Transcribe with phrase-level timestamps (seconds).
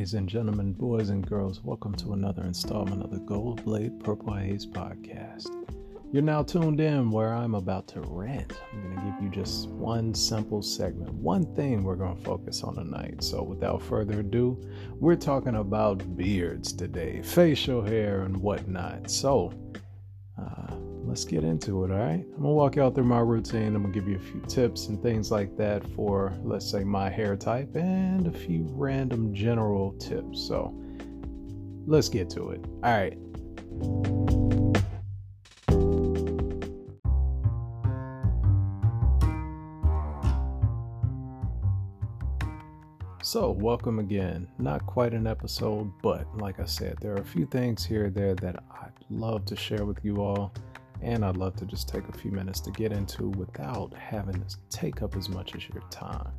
[0.00, 4.32] Ladies and gentlemen, boys and girls, welcome to another installment of the Gold Blade Purple
[4.32, 5.50] Hayes podcast.
[6.10, 8.54] You're now tuned in where I'm about to rant.
[8.72, 12.62] I'm going to give you just one simple segment, one thing we're going to focus
[12.62, 13.22] on tonight.
[13.22, 14.58] So, without further ado,
[14.94, 19.10] we're talking about beards today, facial hair, and whatnot.
[19.10, 19.52] So,
[20.40, 20.69] uh,
[21.10, 22.24] let's get into it, all right?
[22.24, 23.74] I'm gonna walk y'all through my routine.
[23.74, 27.10] I'm gonna give you a few tips and things like that for, let's say, my
[27.10, 30.40] hair type and a few random general tips.
[30.40, 30.72] So
[31.84, 32.64] let's get to it.
[32.84, 33.18] All right.
[43.24, 44.46] So, welcome again.
[44.58, 48.36] Not quite an episode, but like I said, there are a few things here there
[48.36, 50.52] that I'd love to share with you all
[51.02, 54.56] and I'd love to just take a few minutes to get into without having to
[54.68, 56.30] take up as much as your time.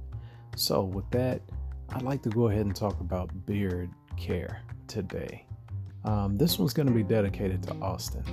[0.56, 1.42] So, with that,
[1.90, 5.46] I'd like to go ahead and talk about beard care today.
[6.04, 8.24] Um, this one's going to be dedicated to Austen,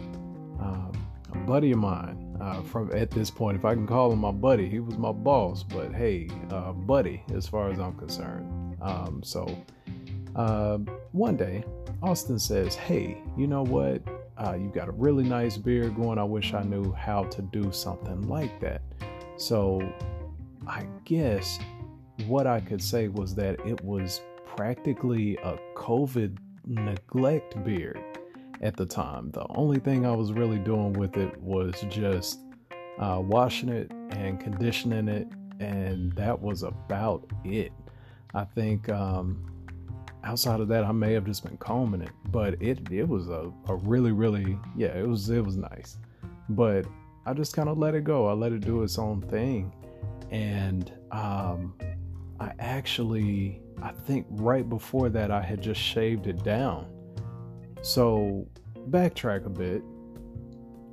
[0.60, 0.92] um,
[1.32, 2.36] a buddy of mine.
[2.40, 5.12] Uh, from at this point, if I can call him my buddy, he was my
[5.12, 8.76] boss, but hey, uh, buddy, as far as I'm concerned.
[8.80, 9.58] Um, so,
[10.36, 10.78] uh,
[11.12, 11.64] one day,
[12.02, 14.02] Austen says, "Hey, you know what?
[14.38, 16.18] Uh, you got a really nice beard going.
[16.18, 18.82] I wish I knew how to do something like that.
[19.36, 19.80] So,
[20.66, 21.58] I guess
[22.26, 24.20] what I could say was that it was
[24.56, 28.00] practically a COVID neglect beard
[28.60, 29.30] at the time.
[29.30, 32.40] The only thing I was really doing with it was just
[32.98, 35.28] uh, washing it and conditioning it,
[35.60, 37.72] and that was about it.
[38.34, 39.57] I think um,
[40.28, 43.50] outside of that, I may have just been combing it, but it it was a,
[43.66, 45.96] a really really yeah it was it was nice,
[46.50, 46.84] but
[47.24, 48.26] I just kind of let it go.
[48.26, 49.72] I let it do its own thing,
[50.30, 51.74] and um,
[52.38, 56.86] I actually I think right before that I had just shaved it down.
[57.80, 58.46] So
[58.90, 59.82] backtrack a bit.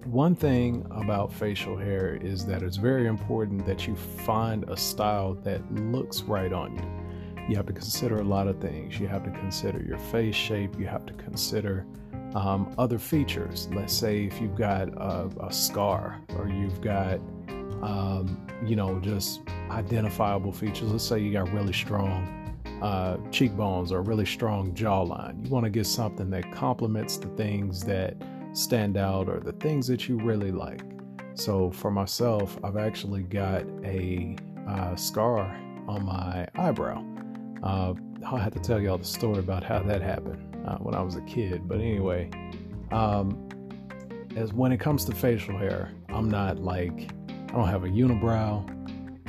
[0.05, 5.33] One thing about facial hair is that it's very important that you find a style
[5.43, 7.04] that looks right on you
[7.47, 8.99] you have to consider a lot of things.
[8.99, 10.79] You have to consider your face shape.
[10.79, 11.85] You have to consider
[12.33, 13.69] um, other features.
[13.73, 17.19] Let's say if you've got a, a scar or you've got,
[17.81, 20.91] um, you know, just identifiable features.
[20.91, 22.35] Let's say you got really strong
[22.81, 25.45] uh, cheekbones or really strong jawline.
[25.45, 28.15] You want to get something that complements the things that
[28.53, 30.81] stand out or the things that you really like.
[31.35, 34.35] So for myself, I've actually got a
[34.67, 35.55] uh, scar
[35.87, 37.05] on my eyebrow.
[37.63, 37.93] Uh,
[38.25, 41.15] I'll have to tell y'all the story about how that happened uh, when I was
[41.15, 41.67] a kid.
[41.67, 42.29] But anyway,
[42.91, 43.49] um,
[44.35, 48.71] as when it comes to facial hair, I'm not like I don't have a unibrow.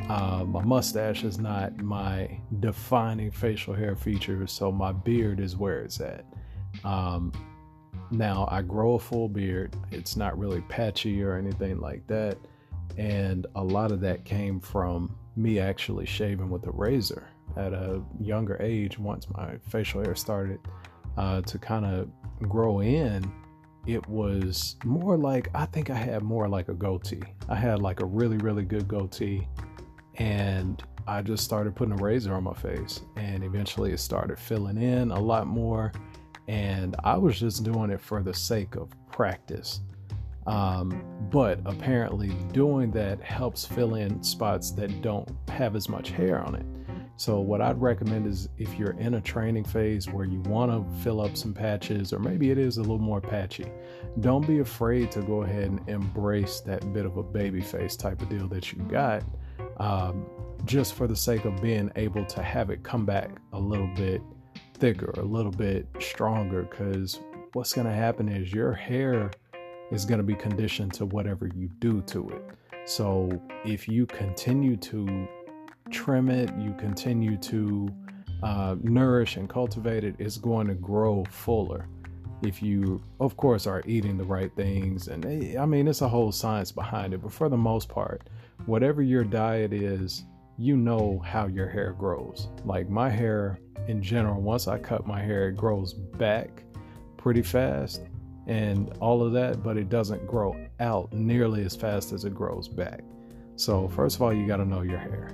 [0.08, 5.80] Uh, my mustache is not my defining facial hair feature, so my beard is where
[5.80, 6.24] it's at.
[6.84, 7.32] Um,
[8.10, 9.76] now I grow a full beard.
[9.90, 12.38] It's not really patchy or anything like that,
[12.96, 18.02] and a lot of that came from me actually shaving with a razor at a
[18.20, 20.60] younger age, once my facial hair started
[21.16, 22.08] uh, to kind of
[22.48, 23.30] grow in,
[23.86, 27.22] it was more like I think I had more like a goatee.
[27.48, 29.46] I had like a really, really good goatee,
[30.16, 34.76] and I just started putting a razor on my face, and eventually it started filling
[34.76, 35.92] in a lot more.
[36.48, 39.80] And I was just doing it for the sake of practice.
[40.46, 46.40] Um, but apparently, doing that helps fill in spots that don't have as much hair
[46.40, 46.66] on it.
[47.18, 51.02] So, what I'd recommend is if you're in a training phase where you want to
[51.02, 53.66] fill up some patches, or maybe it is a little more patchy,
[54.20, 58.20] don't be afraid to go ahead and embrace that bit of a baby face type
[58.20, 59.24] of deal that you got,
[59.78, 60.26] um,
[60.66, 64.20] just for the sake of being able to have it come back a little bit
[64.74, 66.64] thicker, a little bit stronger.
[66.64, 67.18] Because
[67.54, 69.30] what's going to happen is your hair
[69.90, 72.42] is going to be conditioned to whatever you do to it.
[72.84, 75.26] So, if you continue to
[75.90, 77.88] trim it, you continue to
[78.42, 81.88] uh, nourish and cultivate it, it's going to grow fuller.
[82.42, 86.08] If you, of course, are eating the right things, and eh, I mean, it's a
[86.08, 88.28] whole science behind it, but for the most part,
[88.66, 90.24] whatever your diet is,
[90.58, 92.48] you know how your hair grows.
[92.64, 96.62] Like my hair in general, once I cut my hair, it grows back
[97.16, 98.02] pretty fast
[98.46, 102.68] and all of that, but it doesn't grow out nearly as fast as it grows
[102.68, 103.00] back.
[103.56, 105.30] So, first of all, you got to know your hair.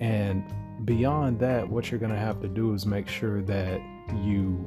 [0.00, 0.44] And
[0.84, 3.80] beyond that, what you're going to have to do is make sure that
[4.22, 4.66] you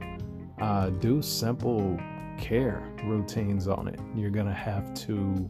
[0.60, 2.00] uh, do simple
[2.38, 4.00] care routines on it.
[4.16, 5.50] You're going to have to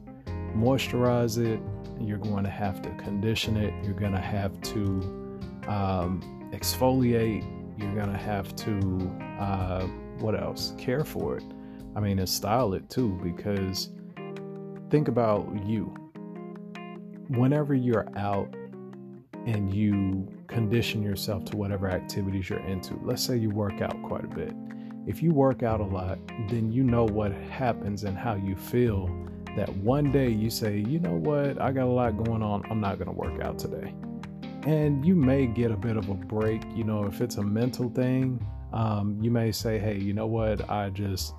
[0.55, 1.61] moisturize it,
[1.99, 5.29] you're going to have to condition it, you're going to have to
[5.67, 7.45] um, exfoliate,
[7.77, 9.87] You're gonna have to uh,
[10.19, 10.73] what else?
[10.77, 11.43] Care for it.
[11.95, 13.89] I mean, and style it too, because
[14.89, 15.93] think about you.
[17.29, 18.53] Whenever you're out
[19.45, 24.23] and you condition yourself to whatever activities you're into, let's say you work out quite
[24.23, 24.53] a bit.
[25.07, 29.07] If you work out a lot, then you know what happens and how you feel
[29.55, 32.79] that one day you say, you know what, I got a lot going on, I'm
[32.79, 33.93] not gonna work out today.
[34.63, 37.89] And you may get a bit of a break, you know, if it's a mental
[37.89, 41.33] thing, um, you may say, hey, you know what, I just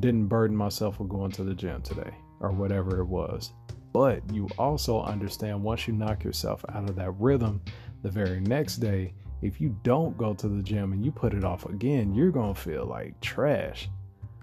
[0.00, 3.52] didn't burden myself with going to the gym today or whatever it was.
[3.94, 7.62] But you also understand once you knock yourself out of that rhythm,
[8.02, 11.44] the very next day, if you don't go to the gym and you put it
[11.44, 13.88] off again, you're going to feel like trash.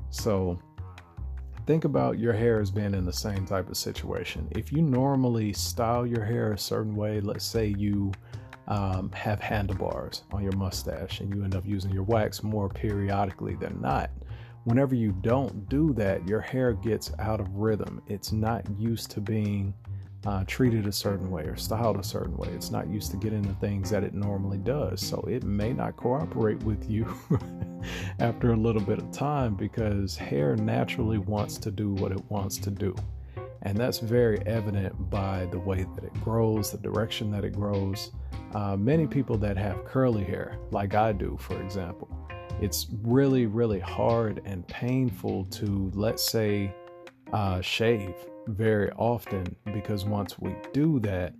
[0.09, 0.57] So,
[1.68, 4.48] think about your hair as being in the same type of situation.
[4.51, 8.13] If you normally style your hair a certain way, let's say you
[8.69, 13.56] um, have handlebars on your mustache and you end up using your wax more periodically
[13.56, 14.12] than not.
[14.66, 18.00] Whenever you don't do that, your hair gets out of rhythm.
[18.08, 19.74] It's not used to being
[20.25, 22.50] uh, treated a certain way or styled a certain way.
[22.50, 25.02] It's not used to getting the things that it normally does.
[25.02, 27.12] So it may not cooperate with you
[28.19, 32.58] after a little bit of time because hair naturally wants to do what it wants
[32.60, 32.96] to do.
[33.63, 38.12] And that's very evident by the way that it grows, the direction that it grows.
[38.54, 42.10] Uh, many people that have curly hair, like I do, for example,
[42.62, 46.74] it's really, really hard and painful to, let's say,
[47.34, 48.13] uh, shave
[48.48, 51.34] very often because once we do that,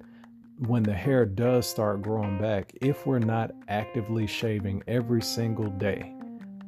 [0.68, 6.14] when the hair does start growing back, if we're not actively shaving every single day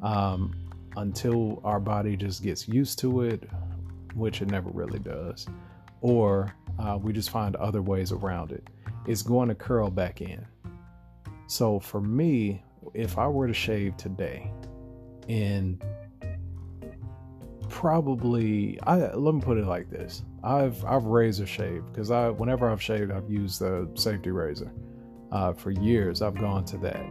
[0.03, 0.53] um,
[0.97, 3.49] until our body just gets used to it,
[4.13, 5.47] which it never really does,
[6.01, 8.67] or uh, we just find other ways around it,
[9.07, 10.45] it's going to curl back in.
[11.47, 14.51] So for me, if I were to shave today,
[15.29, 15.83] and
[17.69, 20.23] probably I let me put it like this.
[20.43, 24.71] I've I've razor shaved because I whenever I've shaved I've used the safety razor.
[25.31, 27.05] Uh, for years I've gone to that,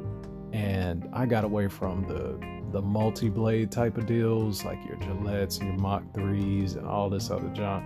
[0.53, 2.39] and I got away from the
[2.73, 7.11] the multi blade type of deals like your Gillettes and your Mach threes and all
[7.11, 7.85] this other junk.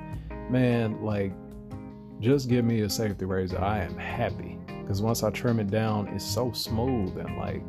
[0.51, 1.33] Man, like
[2.21, 3.59] just give me a safety razor.
[3.59, 4.56] I am happy
[4.87, 7.63] because once I trim it down, it's so smooth and like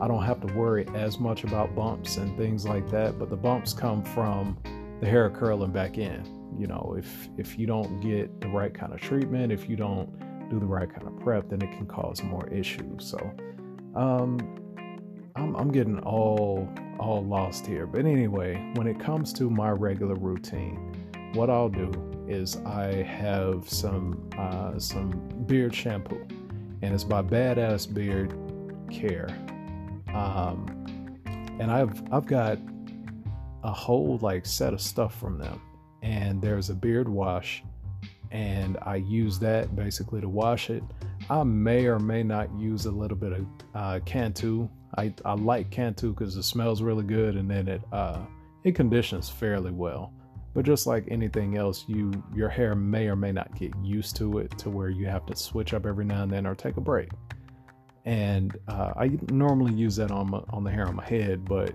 [0.00, 3.18] I don't have to worry as much about bumps and things like that.
[3.18, 4.56] But the bumps come from
[5.00, 6.24] the hair curling back in.
[6.58, 10.08] You know, if if you don't get the right kind of treatment, if you don't
[10.48, 13.04] do the right kind of prep, then it can cause more issues.
[13.04, 13.18] So,
[13.94, 14.38] um,
[15.36, 16.66] I'm, I'm getting all
[16.98, 17.86] all lost here.
[17.86, 20.94] But anyway, when it comes to my regular routine,
[21.34, 21.90] what I'll do
[22.28, 25.10] is I have some uh, some
[25.46, 26.26] beard shampoo,
[26.82, 28.34] and it's by Badass Beard
[28.90, 29.28] Care.
[30.14, 30.74] Um,
[31.58, 32.58] and I've I've got
[33.64, 35.60] a whole like set of stuff from them.
[36.02, 37.64] And there's a beard wash,
[38.30, 40.82] and I use that basically to wash it.
[41.28, 44.68] I may or may not use a little bit of uh, Cantu.
[44.96, 48.20] I, I like Cantu because it smells really good, and then it uh,
[48.62, 50.12] it conditions fairly well.
[50.58, 54.38] But just like anything else, you your hair may or may not get used to
[54.38, 56.80] it to where you have to switch up every now and then or take a
[56.80, 57.10] break
[58.08, 61.74] and uh, I normally use that on my, on the hair on my head, but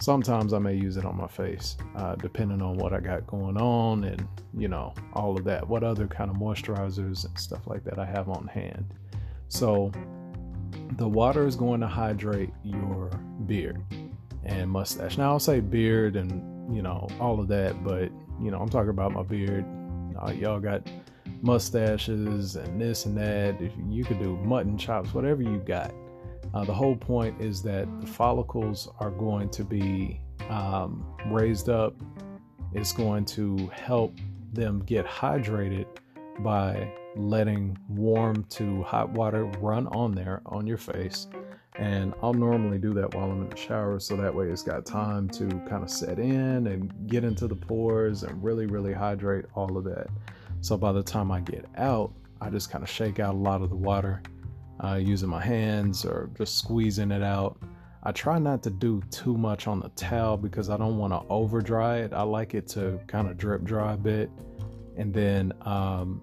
[0.00, 3.56] sometimes I may use it on my face, uh, depending on what I got going
[3.56, 5.68] on and you know all of that.
[5.68, 8.94] What other kind of moisturizers and stuff like that I have on hand.
[9.48, 9.90] So
[10.92, 13.10] the water is going to hydrate your
[13.46, 13.82] beard
[14.44, 15.18] and mustache.
[15.18, 18.90] Now I'll say beard and you know all of that, but you know I'm talking
[18.90, 19.64] about my beard.
[20.20, 20.88] Uh, y'all got
[21.42, 23.60] mustaches and this and that.
[23.60, 25.92] If you could do mutton chops, whatever you got.
[26.54, 31.94] Uh, the whole point is that the follicles are going to be um, raised up.
[32.74, 34.16] It's going to help
[34.52, 35.86] them get hydrated
[36.40, 41.26] by letting warm to hot water run on there on your face.
[41.76, 44.84] And I'll normally do that while I'm in the shower so that way it's got
[44.84, 49.46] time to kind of set in and get into the pores and really, really hydrate
[49.54, 50.08] all of that.
[50.60, 53.62] So by the time I get out, I just kind of shake out a lot
[53.62, 54.22] of the water
[54.84, 57.58] uh, using my hands or just squeezing it out.
[58.02, 61.22] I try not to do too much on the towel because I don't want to
[61.30, 62.12] over dry it.
[62.12, 64.30] I like it to kind of drip dry a bit.
[64.96, 66.20] And then, um,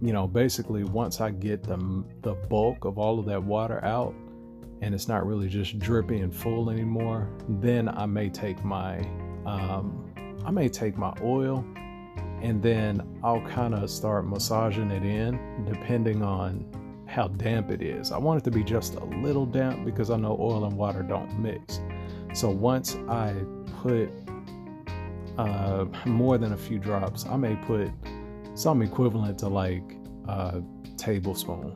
[0.00, 1.76] you know, basically once I get the,
[2.22, 4.14] the bulk of all of that water out
[4.82, 8.98] and it's not really just drippy and full anymore, then I may take my,
[9.46, 10.12] um,
[10.44, 11.64] I may take my oil
[12.42, 16.66] and then I'll kind of start massaging it in depending on
[17.06, 18.12] how damp it is.
[18.12, 21.02] I want it to be just a little damp because I know oil and water
[21.02, 21.80] don't mix.
[22.32, 23.34] So once I
[23.82, 24.10] put
[25.36, 27.90] uh, more than a few drops, I may put
[28.54, 29.96] some equivalent to like
[30.28, 30.62] a
[30.96, 31.74] tablespoon,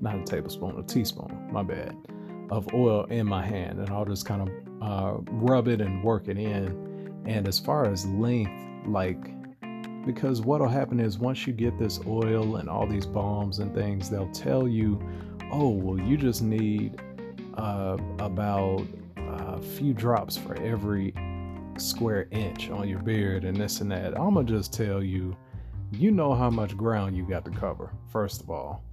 [0.00, 1.96] not a tablespoon, a teaspoon, my bad,
[2.50, 3.78] of oil in my hand.
[3.78, 4.48] And I'll just kind of
[4.82, 7.22] uh, rub it and work it in.
[7.26, 9.18] And as far as length, like,
[10.06, 14.08] because what'll happen is once you get this oil and all these balms and things,
[14.08, 14.98] they'll tell you,
[15.52, 17.00] oh, well, you just need
[17.54, 18.86] uh, about
[19.16, 21.12] a few drops for every
[21.76, 24.18] square inch on your beard and this and that.
[24.18, 25.36] I'm gonna just tell you,
[25.92, 28.84] you know how much ground you got to cover, first of all.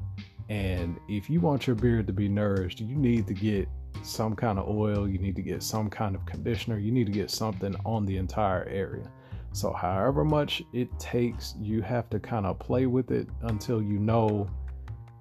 [0.50, 3.68] And if you want your beard to be nourished, you need to get
[4.04, 7.12] some kind of oil, you need to get some kind of conditioner, you need to
[7.12, 9.10] get something on the entire area.
[9.54, 13.98] So, however much it takes, you have to kind of play with it until you
[13.98, 14.50] know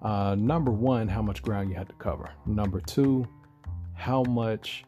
[0.04, 2.30] uh, number one, how much ground you have to cover.
[2.44, 3.26] Number two,
[3.94, 4.84] how much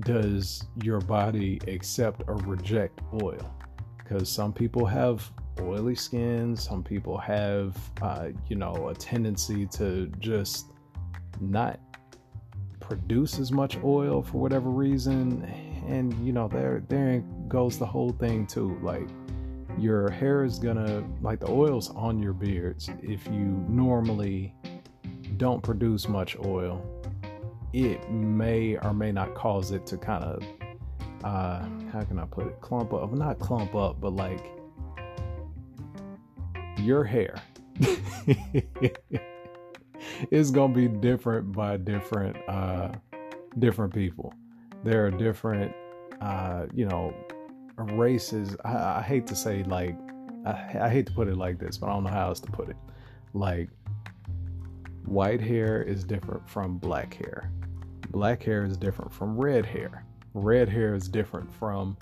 [0.00, 3.54] does your body accept or reject oil?
[3.98, 5.28] Because some people have
[5.60, 10.66] oily skin, some people have, uh, you know, a tendency to just
[11.40, 11.78] not
[12.80, 15.42] produce as much oil for whatever reason.
[15.86, 18.78] And, you know, there, there goes the whole thing too.
[18.82, 19.08] Like,
[19.78, 22.90] your hair is gonna, like, the oil's on your beards.
[23.02, 24.54] If you normally
[25.36, 26.84] don't produce much oil,
[27.72, 30.42] it may or may not cause it to kind of
[31.24, 34.44] uh how can I put it clump up not clump up but like
[36.82, 37.36] your hair.
[40.30, 42.92] Is gonna be different by different uh
[43.58, 44.34] different people.
[44.84, 45.74] There are different
[46.20, 47.14] uh you know
[47.76, 48.56] races.
[48.64, 49.96] I, I hate to say like
[50.44, 50.50] I,
[50.82, 52.68] I hate to put it like this but I don't know how else to put
[52.68, 52.76] it.
[53.32, 53.68] Like
[55.04, 57.50] white hair is different from black hair.
[58.10, 60.04] Black hair is different from red hair.
[60.34, 61.96] Red hair is different from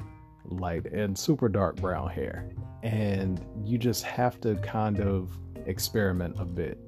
[0.44, 2.50] light and super dark brown hair.
[2.82, 6.78] And you just have to kind of experiment a bit.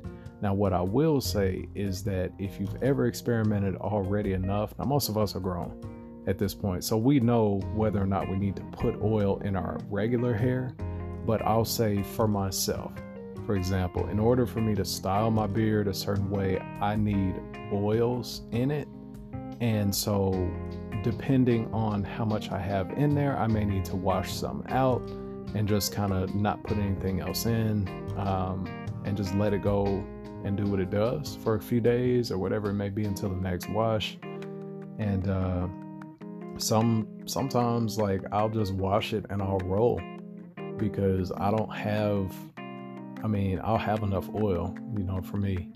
[0.40, 5.08] Now, what I will say is that if you've ever experimented already enough, now most
[5.08, 5.80] of us are grown
[6.26, 9.56] at this point, so we know whether or not we need to put oil in
[9.56, 10.74] our regular hair.
[11.26, 12.92] But I'll say for myself,
[13.46, 17.34] for example, in order for me to style my beard a certain way, I need
[17.72, 18.88] oils in it
[19.62, 20.50] and so,
[21.02, 25.02] depending on how much I have in there, I may need to wash some out
[25.54, 28.66] and just kind of not put anything else in um,
[29.04, 29.84] and just let it go
[30.44, 33.28] and do what it does for a few days or whatever it may be until
[33.28, 34.18] the next wash.
[34.98, 35.68] And uh,
[36.58, 40.00] some sometimes like I'll just wash it and I'll roll
[40.76, 42.32] because I don't have.
[43.22, 45.70] I mean, I'll have enough oil, you know, for me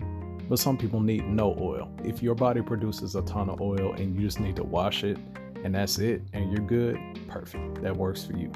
[0.49, 1.91] but some people need no oil.
[2.03, 5.17] If your body produces a ton of oil and you just need to wash it
[5.63, 7.81] and that's it and you're good, perfect.
[7.81, 8.51] That works for you.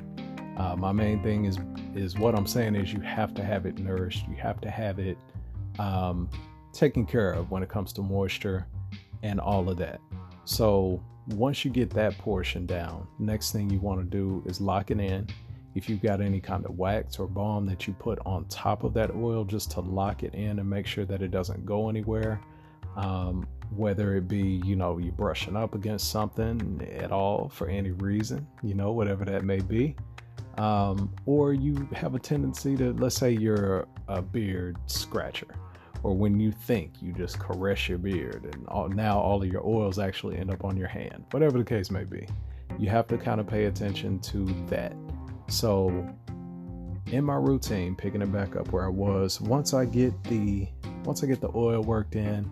[0.57, 1.57] Uh, my main thing is
[1.95, 4.27] is what I'm saying is you have to have it nourished.
[4.27, 5.17] You have to have it
[5.79, 6.29] um,
[6.73, 8.67] taken care of when it comes to moisture
[9.23, 9.99] and all of that.
[10.45, 14.91] So once you get that portion down, next thing you want to do is lock
[14.91, 15.27] it in
[15.75, 18.93] if you've got any kind of wax or balm that you put on top of
[18.93, 22.41] that oil just to lock it in and make sure that it doesn't go anywhere
[22.95, 27.91] um, whether it be you know you brushing up against something at all for any
[27.91, 29.95] reason you know whatever that may be
[30.57, 35.47] um, or you have a tendency to let's say you're a beard scratcher
[36.03, 39.65] or when you think you just caress your beard and all, now all of your
[39.65, 42.27] oils actually end up on your hand whatever the case may be
[42.77, 44.93] you have to kind of pay attention to that
[45.47, 46.07] so,
[47.07, 50.67] in my routine, picking it back up where I was, once I get the
[51.03, 52.49] once I get the oil worked in,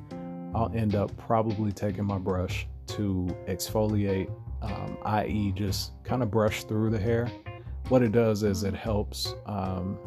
[0.55, 4.29] I'll end up probably taking my brush to exfoliate,
[4.61, 7.31] um, i.e., just kind of brush through the hair.
[7.89, 9.97] What it does is it helps um,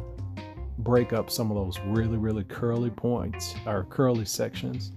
[0.78, 4.92] break up some of those really, really curly points or curly sections,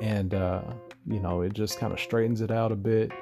[0.00, 0.62] and uh,
[1.06, 3.12] you know, it just kind of straightens it out a bit,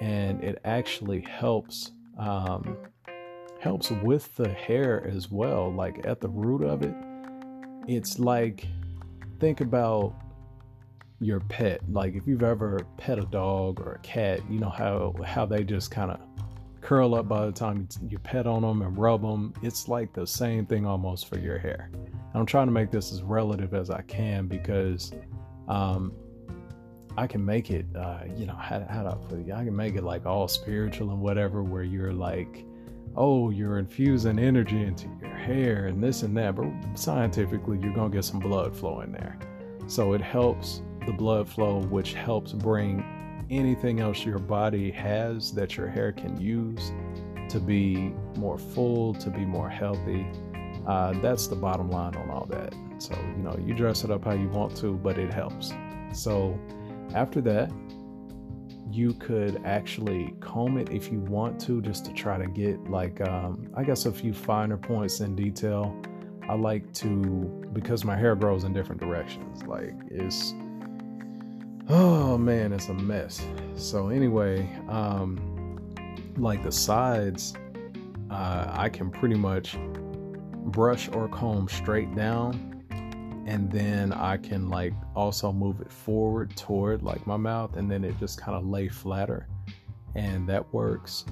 [0.00, 2.76] and it actually helps um,
[3.60, 5.72] helps with the hair as well.
[5.72, 6.94] Like at the root of it,
[7.86, 8.66] it's like
[9.40, 10.14] think about
[11.20, 11.80] your pet.
[11.90, 15.64] Like if you've ever pet a dog or a cat, you know how how they
[15.64, 16.20] just kind of
[16.80, 19.52] curl up by the time you pet on them and rub them.
[19.62, 21.90] It's like the same thing almost for your hair.
[22.34, 25.12] I'm trying to make this as relative as I can because
[25.66, 26.12] um,
[27.16, 29.52] I can make it, uh, you know, how, how do I put it?
[29.52, 32.64] I can make it like all spiritual and whatever, where you're like,
[33.18, 38.12] oh, you're infusing energy into your hair and this and that, but scientifically, you're going
[38.12, 39.36] to get some blood flowing there.
[39.88, 43.04] So it helps the blood flow, which helps bring
[43.50, 46.92] anything else your body has that your hair can use
[47.48, 50.26] to be more full, to be more healthy.
[50.86, 52.72] Uh, that's the bottom line on all that.
[52.98, 55.72] So, you know, you dress it up how you want to, but it helps.
[56.12, 56.58] So,
[57.14, 57.72] after that,
[58.90, 63.20] you could actually comb it if you want to, just to try to get, like,
[63.20, 65.94] um, I guess, a few finer points in detail.
[66.48, 67.08] I like to,
[67.72, 70.54] because my hair grows in different directions, like, it's,
[71.88, 73.44] oh man, it's a mess.
[73.74, 75.78] So, anyway, um,
[76.36, 77.54] like the sides,
[78.30, 79.76] uh, I can pretty much
[80.66, 82.67] brush or comb straight down
[83.48, 88.04] and then I can like also move it forward toward like my mouth and then
[88.04, 89.48] it just kind of lay flatter
[90.14, 91.24] and that works.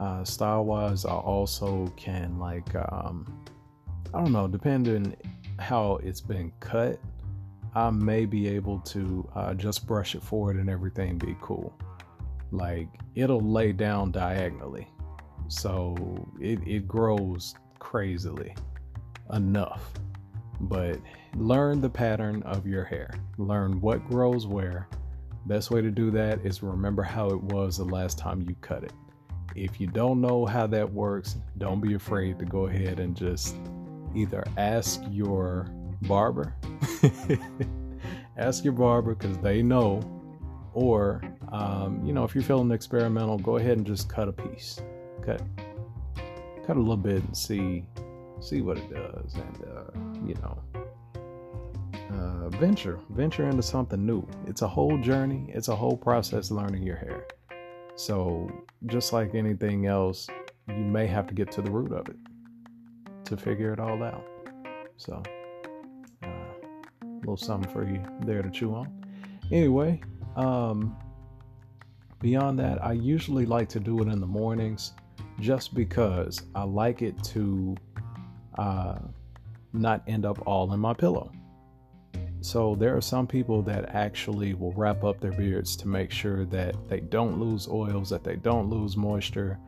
[0.00, 3.44] Uh, style wise I also can like um,
[4.12, 5.14] I don't know depending
[5.60, 6.98] how it's been cut
[7.76, 11.72] I may be able to uh, just brush it forward and everything be cool.
[12.50, 14.88] Like it'll lay down diagonally
[15.46, 15.94] so
[16.40, 18.56] it, it grows crazily
[19.32, 19.92] enough
[20.60, 20.98] but
[21.34, 23.10] learn the pattern of your hair.
[23.38, 24.88] Learn what grows where.
[25.46, 28.84] Best way to do that is remember how it was the last time you cut
[28.84, 28.92] it.
[29.56, 33.56] If you don't know how that works, don't be afraid to go ahead and just
[34.14, 36.54] either ask your barber,
[38.36, 40.00] ask your barber because they know,
[40.74, 44.80] or um, you know, if you're feeling experimental, go ahead and just cut a piece,
[45.24, 45.42] cut,
[46.66, 47.84] cut a little bit and see
[48.40, 50.58] see what it does, and uh, you know,
[52.12, 54.26] uh, venture venture into something new.
[54.46, 55.46] It's a whole journey.
[55.48, 57.26] It's a whole process learning your hair.
[57.96, 58.50] So
[58.86, 60.28] just like anything else,
[60.68, 62.16] you may have to get to the root of it
[63.26, 64.24] to figure it all out.
[64.96, 65.22] So
[66.22, 68.92] uh, a little something for you there to chew on.
[69.52, 70.00] Anyway,
[70.36, 70.96] um,
[72.20, 74.92] beyond that, I usually like to do it in the mornings
[75.40, 77.76] just because I like it to
[78.56, 78.98] uh,
[79.72, 81.32] not end up all in my pillow.
[82.42, 86.46] So there are some people that actually will wrap up their beards to make sure
[86.46, 89.58] that they don't lose oils, that they don't lose moisture,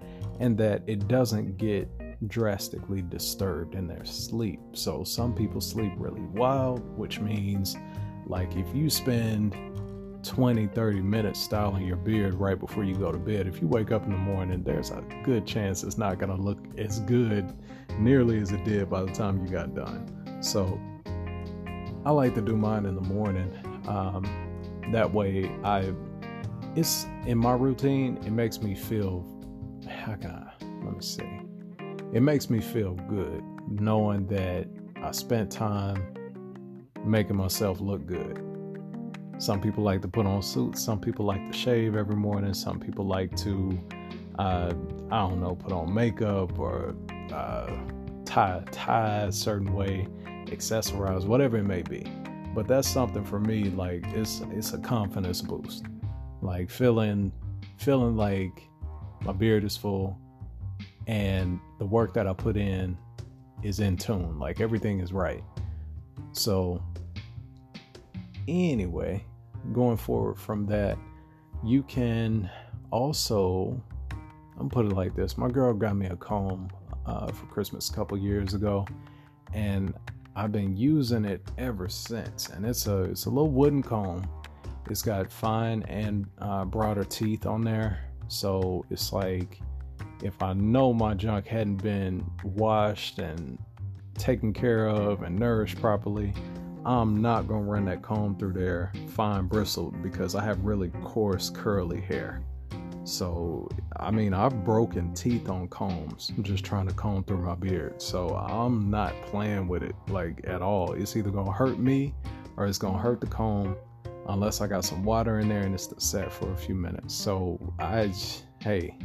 [0.41, 1.89] and that it doesn't get
[2.29, 4.61] drastically disturbed in their sleep.
[4.73, 7.77] So some people sleep really wild, which means
[8.27, 9.55] like if you spend
[10.23, 13.47] 20, 30 minutes styling your beard right before you go to bed.
[13.47, 16.41] If you wake up in the morning, there's a good chance it's not going to
[16.41, 17.53] look as good
[17.99, 20.39] nearly as it did by the time you got done.
[20.41, 20.81] So
[22.05, 23.53] I like to do mine in the morning.
[23.87, 24.25] Um,
[24.93, 25.93] that way, I
[26.75, 28.19] it's in my routine.
[28.25, 29.27] It makes me feel
[29.89, 30.53] how can I
[30.85, 31.29] let me see.
[32.13, 34.67] It makes me feel good knowing that
[35.03, 36.15] I spent time
[37.05, 38.41] making myself look good.
[39.39, 40.83] Some people like to put on suits.
[40.83, 42.55] Some people like to shave every morning.
[42.55, 43.81] Some people like to,
[44.39, 44.73] uh,
[45.11, 46.95] I don't know, put on makeup or
[47.31, 47.71] uh,
[48.25, 50.07] tie tie a certain way,
[50.47, 52.05] accessorize, whatever it may be.
[52.55, 53.65] But that's something for me.
[53.65, 55.85] Like it's it's a confidence boost.
[56.41, 57.33] Like feeling
[57.79, 58.63] feeling like
[59.23, 60.19] my beard is full
[61.07, 62.97] and the work that I put in
[63.63, 64.39] is in tune.
[64.39, 65.43] Like everything is right.
[66.33, 66.83] So
[68.49, 69.25] anyway,
[69.73, 70.99] going forward from that,
[71.65, 72.51] you can
[72.91, 73.81] also,
[74.59, 76.71] I'm put it like this: my girl got me a comb
[77.07, 78.87] uh, for Christmas a couple years ago,
[79.53, 79.95] and
[80.35, 82.49] I've been using it ever since.
[82.49, 84.29] And it's a it's a little wooden comb.
[84.91, 89.61] It's got fine and uh, broader teeth on there, so it's like
[90.23, 93.59] if I know my junk hadn't been washed and
[94.17, 96.33] taken care of and nourished properly,
[96.85, 101.51] I'm not gonna run that comb through there fine bristled because I have really coarse
[101.51, 102.43] curly hair.
[103.05, 107.55] So I mean I've broken teeth on combs I'm just trying to comb through my
[107.55, 108.01] beard.
[108.01, 110.93] So I'm not playing with it like at all.
[110.93, 112.15] It's either gonna hurt me
[112.57, 113.77] or it's gonna hurt the comb
[114.29, 117.15] unless I got some water in there and it's set for a few minutes.
[117.15, 118.13] So I
[118.61, 118.97] hey,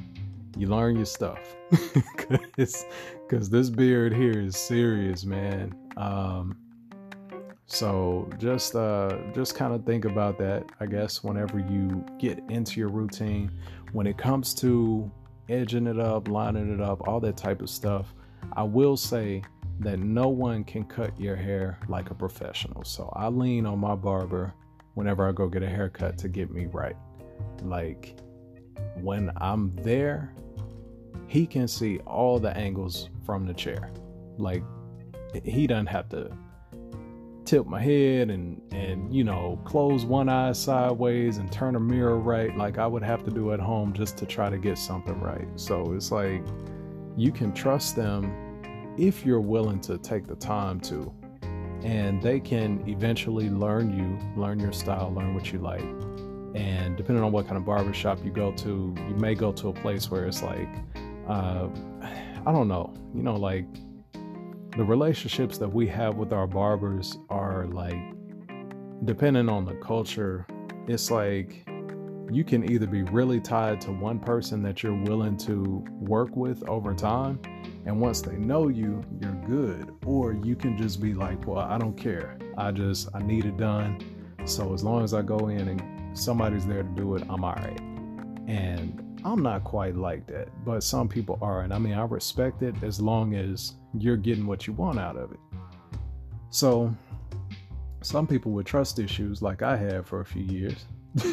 [0.57, 1.55] you learn your stuff
[2.27, 5.75] because this beard here is serious, man.
[5.97, 6.57] Um,
[7.67, 10.65] so just uh, just kind of think about that.
[10.79, 13.51] I guess whenever you get into your routine,
[13.91, 15.11] when it comes to
[15.49, 18.13] edging it up, lining it up, all that type of stuff,
[18.53, 19.43] I will say
[19.81, 22.85] that no one can cut your hair like a professional.
[22.85, 24.53] So I lean on my barber
[24.93, 26.95] whenever I go get a haircut to get me right.
[27.61, 28.17] Like
[28.95, 30.33] when I'm there,
[31.27, 33.91] he can see all the angles from the chair.
[34.37, 34.63] Like
[35.43, 36.31] he doesn't have to
[37.47, 42.19] tip my head and and you know close one eye sideways and turn a mirror
[42.19, 45.17] right like I would have to do at home just to try to get something
[45.21, 45.47] right.
[45.55, 46.43] So it's like
[47.15, 51.13] you can trust them if you're willing to take the time to
[51.83, 55.85] and they can eventually learn you, learn your style, learn what you like.
[56.53, 59.73] And depending on what kind of barbershop you go to, you may go to a
[59.73, 60.67] place where it's like
[61.29, 61.69] uh,
[62.45, 63.65] I don't know, you know like
[64.77, 67.97] the relationships that we have with our barbers are like
[69.05, 70.45] depending on the culture
[70.87, 71.67] it's like
[72.31, 76.67] you can either be really tied to one person that you're willing to work with
[76.69, 77.39] over time
[77.85, 79.95] and once they know you you're good.
[80.05, 82.37] Or you can just be like well i don't care.
[82.57, 83.99] I just i need it done.
[84.45, 87.53] So as long as i go in and somebody's there to do it i'm all
[87.55, 87.79] right.
[88.47, 91.61] And I'm not quite like that, but some people are.
[91.61, 95.17] And I mean, I respect it as long as you're getting what you want out
[95.17, 95.39] of it.
[96.49, 96.93] So,
[98.01, 100.85] some people with trust issues, like I had for a few years,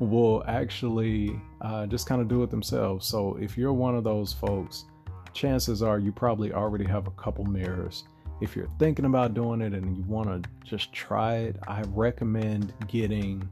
[0.00, 3.06] will actually uh, just kind of do it themselves.
[3.06, 4.86] So, if you're one of those folks,
[5.32, 8.04] chances are you probably already have a couple mirrors.
[8.40, 12.72] If you're thinking about doing it and you want to just try it, I recommend
[12.88, 13.48] getting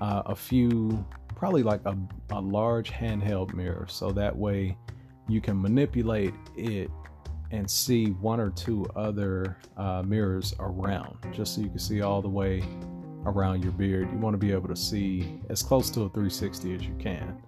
[0.00, 1.04] uh, a few
[1.40, 1.96] probably like a,
[2.32, 4.76] a large handheld mirror so that way
[5.26, 6.90] you can manipulate it
[7.50, 12.20] and see one or two other uh, mirrors around just so you can see all
[12.20, 12.62] the way
[13.24, 14.06] around your beard.
[14.12, 17.40] You want to be able to see as close to a 360 as you can.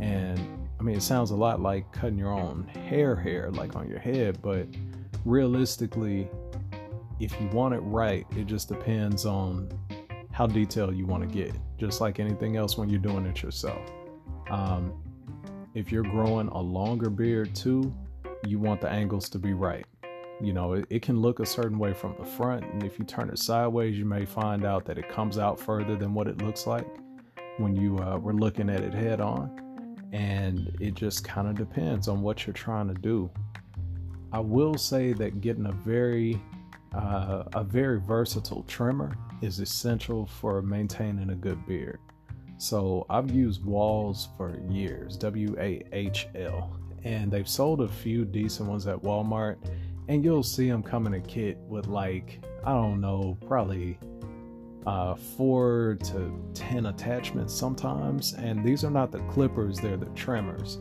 [0.00, 3.88] And i mean it sounds a lot like cutting your own hair hair like on
[3.88, 4.66] your head but
[5.24, 6.28] realistically
[7.20, 9.68] if you want it right it just depends on
[10.38, 13.82] how detailed you want to get, just like anything else when you're doing it yourself.
[14.48, 14.92] Um,
[15.74, 17.92] if you're growing a longer beard too,
[18.46, 19.84] you want the angles to be right.
[20.40, 23.04] You know, it, it, can look a certain way from the front, and if you
[23.04, 26.40] turn it sideways, you may find out that it comes out further than what it
[26.40, 26.86] looks like
[27.56, 29.98] when you uh, were looking at it head on.
[30.12, 33.28] And it just kind of depends on what you're trying to do.
[34.30, 36.40] I will say that getting a very
[36.94, 42.00] uh, a very versatile trimmer is essential for maintaining a good beard.
[42.56, 48.24] So I've used Wahls for years, W A H L, and they've sold a few
[48.24, 49.56] decent ones at Walmart,
[50.08, 53.98] and you'll see them come in a kit with like, I don't know, probably
[54.86, 58.32] uh, four to 10 attachments sometimes.
[58.34, 60.78] And these are not the clippers, they're the trimmers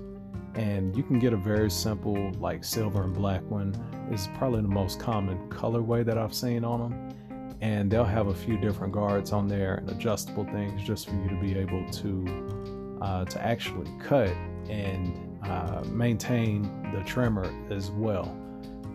[0.58, 3.76] and you can get a very simple like silver and black one
[4.12, 7.17] is probably the most common colorway that I've seen on them
[7.62, 11.30] and they'll have a few different guards on there and adjustable things just for you
[11.30, 14.30] to be able to uh, to actually cut
[14.70, 18.36] and uh, maintain the trimmer as well.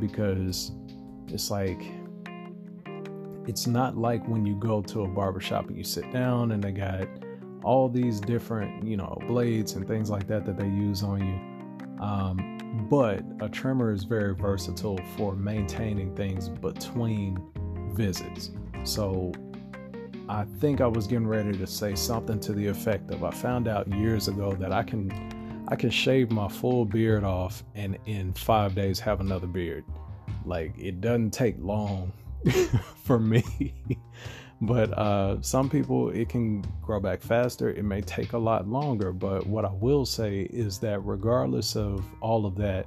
[0.01, 0.73] Because
[1.29, 1.81] it's like
[3.47, 6.73] it's not like when you go to a barbershop and you sit down and they
[6.73, 7.09] got
[7.65, 12.03] all these different you know blades and things like that that they use on you.
[12.03, 17.39] Um, but a trimmer is very versatile for maintaining things between
[17.93, 18.51] visits.
[18.85, 19.33] So
[20.29, 23.69] I think I was getting ready to say something to the effect of I found
[23.69, 28.35] out years ago that I can I can shave my full beard off and in
[28.35, 29.85] 5 days have another beard.
[30.45, 32.13] Like it doesn't take long
[33.05, 33.75] for me.
[34.65, 37.71] But uh, some people, it can grow back faster.
[37.71, 39.13] It may take a lot longer.
[39.13, 42.87] But what I will say is that regardless of all of that,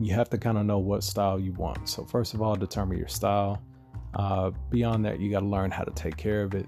[0.00, 1.90] you have to kind of know what style you want.
[1.90, 3.62] So, first of all, determine your style.
[4.14, 6.66] Uh, beyond that, you got to learn how to take care of it.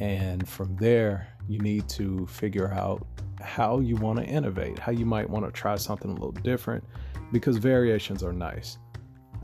[0.00, 3.06] And from there, you need to figure out
[3.40, 6.84] how you want to innovate, how you might want to try something a little different
[7.32, 8.78] because variations are nice.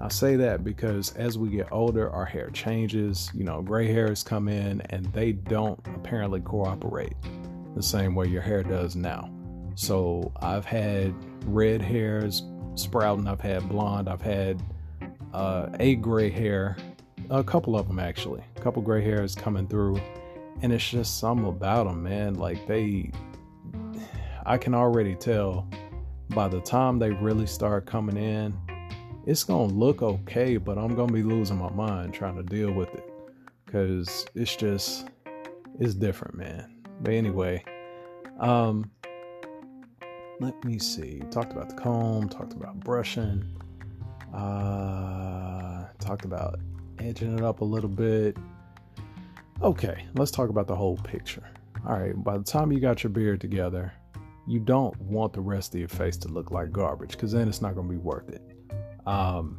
[0.00, 3.30] I say that because as we get older, our hair changes.
[3.32, 7.14] You know, gray hairs come in and they don't apparently cooperate
[7.76, 9.30] the same way your hair does now.
[9.76, 11.14] So I've had
[11.46, 12.42] red hairs
[12.74, 14.62] sprouting, I've had blonde, I've had
[15.32, 16.76] uh, a gray hair,
[17.30, 20.00] a couple of them actually, a couple gray hairs coming through.
[20.62, 22.34] And it's just something about them, man.
[22.34, 23.10] Like they,
[24.46, 25.68] I can already tell
[26.30, 28.56] by the time they really start coming in
[29.26, 32.92] it's gonna look okay, but I'm gonna be losing my mind trying to deal with
[32.94, 33.08] it
[33.64, 35.08] because it's just
[35.80, 36.82] it's different, man.
[37.00, 37.64] But anyway,
[38.38, 38.90] um,
[40.40, 41.22] let me see.
[41.30, 43.44] Talked about the comb, talked about brushing,
[44.34, 46.60] uh, talked about
[46.98, 48.37] edging it up a little bit.
[49.62, 51.48] Okay, let's talk about the whole picture.
[51.87, 53.92] All right, by the time you got your beard together,
[54.46, 57.62] you don't want the rest of your face to look like garbage because then it's
[57.62, 58.42] not going to be worth it.
[59.07, 59.59] Um,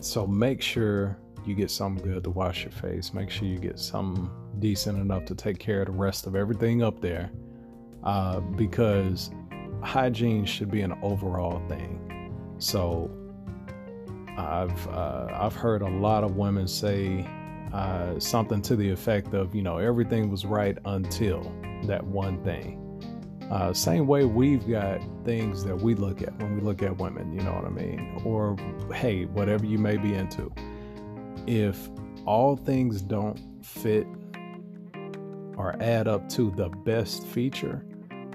[0.00, 3.14] so make sure you get something good to wash your face.
[3.14, 6.82] Make sure you get something decent enough to take care of the rest of everything
[6.82, 7.30] up there.
[8.02, 9.30] Uh, because
[9.82, 12.32] hygiene should be an overall thing.
[12.58, 13.10] So
[14.36, 17.26] I've uh, I've heard a lot of women say
[17.72, 21.52] uh, something to the effect of, you know, everything was right until
[21.84, 22.78] that one thing.
[23.50, 27.32] Uh, same way we've got things that we look at when we look at women,
[27.32, 28.20] you know what I mean?
[28.24, 28.56] Or,
[28.94, 30.52] hey, whatever you may be into.
[31.46, 31.88] If
[32.24, 34.06] all things don't fit
[35.56, 37.84] or add up to the best feature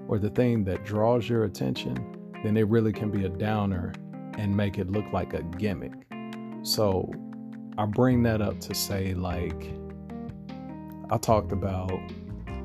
[0.07, 3.93] or the thing that draws your attention, then it really can be a downer
[4.37, 5.93] and make it look like a gimmick.
[6.63, 7.11] So
[7.77, 9.71] I bring that up to say, like,
[11.09, 11.99] I talked about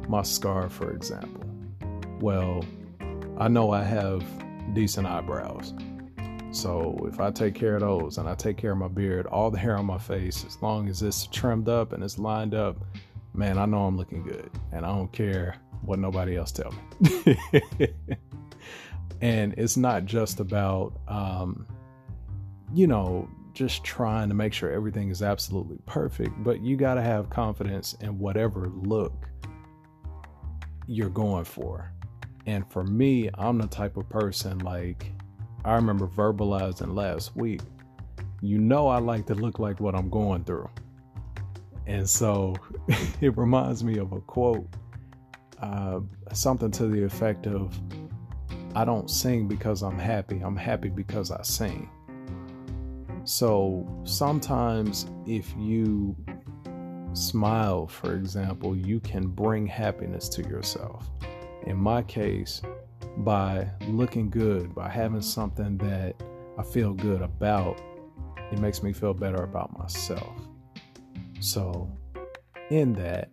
[0.09, 1.45] my scar, for example.
[2.21, 2.65] Well,
[3.39, 4.25] I know I have
[4.75, 5.75] decent eyebrows.
[6.51, 9.51] So if I take care of those and I take care of my beard, all
[9.51, 12.77] the hair on my face, as long as it's trimmed up and it's lined up,
[13.35, 14.51] man, I know I'm looking good.
[14.73, 17.37] And I don't care what nobody else tell me.
[19.23, 21.67] and it's not just about um,
[22.75, 27.03] you know just trying to make sure everything is absolutely perfect but you got to
[27.03, 29.29] have confidence in whatever look
[30.89, 31.93] you're going for.
[32.47, 35.13] And for me i'm the type of person like
[35.65, 37.61] i remember verbalizing last week
[38.41, 40.69] you know i like to look like what i'm going through.
[41.87, 42.57] And so
[43.21, 44.67] it reminds me of a quote
[45.61, 46.01] uh,
[46.33, 47.79] something to the effect of
[48.75, 50.41] I don't sing because I'm happy.
[50.41, 51.91] I'm happy because I sing.
[53.25, 56.17] So sometimes, if you
[57.13, 61.11] smile, for example, you can bring happiness to yourself.
[61.67, 62.63] In my case,
[63.19, 66.15] by looking good, by having something that
[66.59, 67.81] I feel good about,
[68.51, 70.49] it makes me feel better about myself.
[71.41, 71.91] So,
[72.71, 73.31] in that,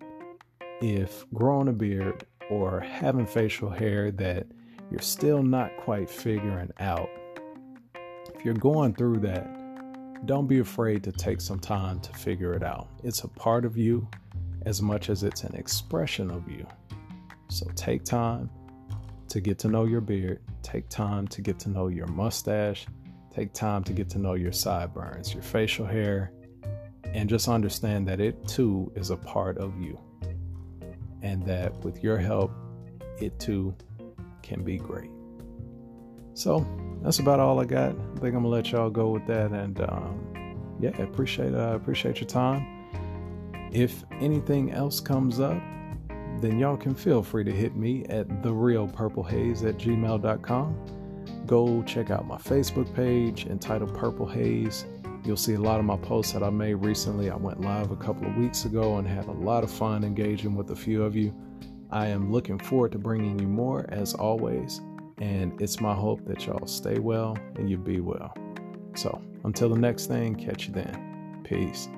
[0.81, 4.47] if growing a beard or having facial hair that
[4.91, 7.09] you're still not quite figuring out,
[8.35, 9.47] if you're going through that,
[10.25, 12.89] don't be afraid to take some time to figure it out.
[13.03, 14.07] It's a part of you
[14.65, 16.65] as much as it's an expression of you.
[17.49, 18.49] So take time
[19.29, 22.85] to get to know your beard, take time to get to know your mustache,
[23.33, 26.31] take time to get to know your sideburns, your facial hair,
[27.05, 29.99] and just understand that it too is a part of you.
[31.21, 32.51] And that with your help,
[33.19, 33.75] it too
[34.49, 35.11] can be great.
[36.33, 36.65] So
[37.03, 37.91] that's about all I got.
[37.91, 42.19] I think I'm gonna let y'all go with that, and um, yeah, appreciate uh, appreciate
[42.19, 42.65] your time.
[43.71, 45.61] If anything else comes up,
[46.41, 51.45] then y'all can feel free to hit me at the real purple hayes at gmail.com.
[51.45, 54.85] Go check out my Facebook page entitled Purple Hayes.
[55.25, 57.29] You'll see a lot of my posts that I made recently.
[57.29, 60.55] I went live a couple of weeks ago and had a lot of fun engaging
[60.55, 61.33] with a few of you.
[61.91, 64.81] I am looking forward to bringing you more as always,
[65.17, 68.33] and it's my hope that y'all stay well and you be well.
[68.95, 71.41] So, until the next thing, catch you then.
[71.43, 71.89] Peace.